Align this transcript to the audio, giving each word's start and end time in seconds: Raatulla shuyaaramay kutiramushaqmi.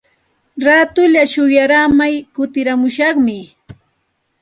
Raatulla 0.65 1.21
shuyaaramay 1.31 2.15
kutiramushaqmi. 2.33 3.37